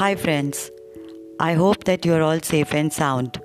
[0.00, 0.70] Hi, friends.
[1.40, 3.38] I hope that you're all safe and sound.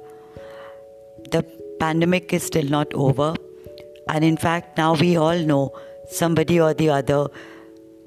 [1.32, 1.44] The
[1.82, 3.36] pandemic is still not over,
[4.08, 7.28] and in fact, now we all know somebody or the other,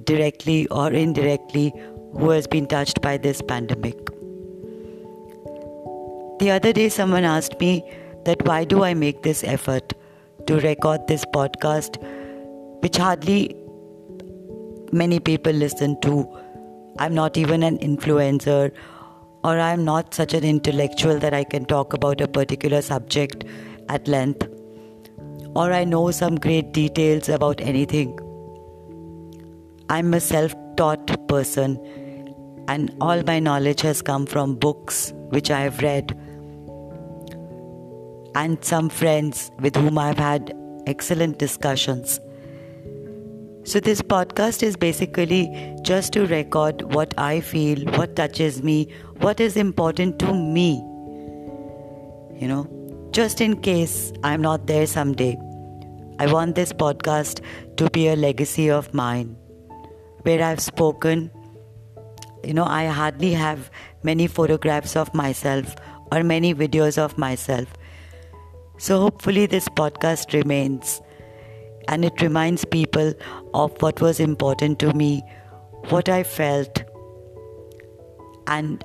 [0.05, 1.75] directly or indirectly,
[2.15, 3.99] who has been touched by this pandemic.
[6.39, 7.85] The other day, someone asked me
[8.25, 9.93] that why do I make this effort
[10.47, 12.03] to record this podcast,
[12.81, 13.55] which hardly
[14.91, 16.27] many people listen to
[16.99, 18.73] I'm not even an influencer
[19.45, 23.45] or I'm not such an intellectual that I can talk about a particular subject
[23.89, 24.49] at length
[25.55, 28.19] or I know some great details about anything.
[29.89, 31.79] I'm a self taught person
[32.67, 36.19] and all my knowledge has come from books which I have read
[38.35, 40.53] and some friends with whom I've had
[40.87, 42.21] excellent discussions.
[43.69, 45.53] So, this podcast is basically
[45.83, 50.77] just to record what I feel, what touches me, what is important to me.
[52.41, 55.37] You know, just in case I'm not there someday,
[56.19, 57.45] I want this podcast
[57.77, 59.37] to be a legacy of mine
[60.23, 61.31] where I've spoken.
[62.43, 63.71] You know, I hardly have
[64.03, 65.77] many photographs of myself
[66.11, 67.69] or many videos of myself.
[68.79, 71.03] So, hopefully, this podcast remains
[71.89, 73.13] and it reminds people
[73.55, 75.23] of what was important to me,
[75.89, 76.85] what I felt,
[78.47, 78.85] and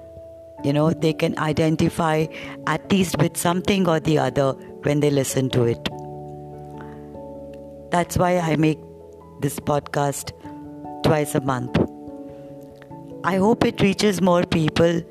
[0.64, 2.26] you know, they can identify
[2.68, 5.90] at least with something or the other when they listen to it.
[7.92, 8.80] That's why I make
[9.42, 10.32] this podcast
[11.04, 11.78] twice a month.
[13.26, 15.02] I hope it reaches more people.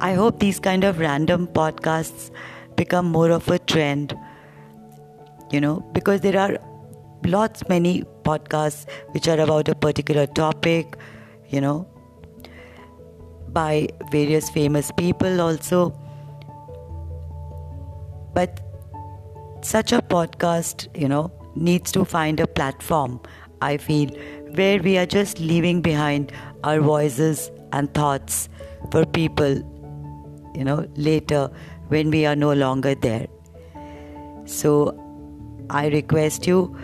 [0.00, 2.30] I hope these kind of random podcasts
[2.76, 4.16] become more of a trend,
[5.50, 6.58] you know, because there are
[7.28, 10.96] lots many podcasts which are about a particular topic
[11.48, 11.76] you know
[13.48, 15.90] by various famous people also.
[18.34, 18.60] But
[19.62, 23.20] such a podcast you know needs to find a platform
[23.60, 24.10] i feel
[24.58, 26.30] where we are just leaving behind
[26.62, 28.48] our voices and thoughts
[28.92, 29.56] for people
[30.54, 31.50] you know later
[31.88, 33.26] when we are no longer there.
[34.44, 34.70] So
[35.70, 36.76] i request you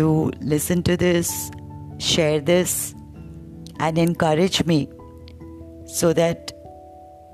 [0.00, 1.50] to listen to this,
[1.98, 2.94] share this,
[3.78, 4.78] and encourage me
[5.86, 6.52] so that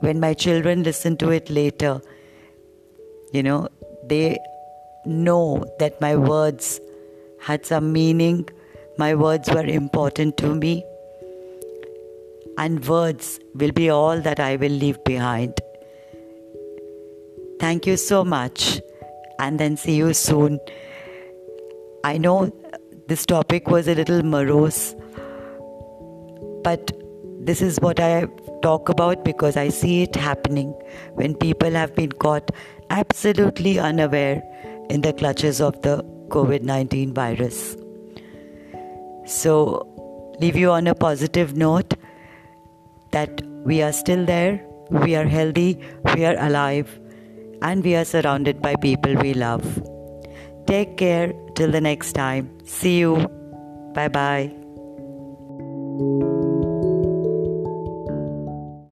[0.00, 2.00] when my children listen to it later,
[3.32, 3.69] you know,
[4.09, 4.38] they
[5.04, 6.81] know that my words
[7.41, 8.49] had some meaning,
[8.98, 10.75] my words were important to me,
[12.59, 15.60] and words will be all that I will leave behind.
[17.60, 18.81] Thank you so much,
[19.38, 20.59] and then see you soon.
[22.06, 22.53] I know
[23.09, 24.94] this topic was a little morose,
[26.62, 26.93] but
[27.41, 28.28] this is what I
[28.62, 30.69] talk about because I see it happening
[31.15, 32.53] when people have been caught
[32.91, 34.41] absolutely unaware
[34.89, 35.97] in the clutches of the
[36.28, 37.77] COVID 19 virus.
[39.25, 39.56] So,
[40.39, 41.95] leave you on a positive note
[43.11, 45.81] that we are still there, we are healthy,
[46.15, 47.00] we are alive,
[47.62, 49.96] and we are surrounded by people we love.
[50.66, 52.50] Take care till the next time.
[52.65, 53.28] See you.
[53.94, 54.53] Bye bye.